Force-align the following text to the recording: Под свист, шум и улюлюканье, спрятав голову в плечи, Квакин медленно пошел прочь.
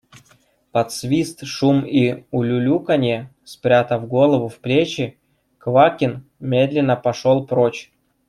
Под 0.71 0.91
свист, 0.91 1.45
шум 1.45 1.85
и 1.85 2.25
улюлюканье, 2.31 3.31
спрятав 3.43 4.07
голову 4.07 4.47
в 4.47 4.57
плечи, 4.57 5.19
Квакин 5.59 6.25
медленно 6.39 6.95
пошел 6.95 7.45
прочь. 7.45 7.91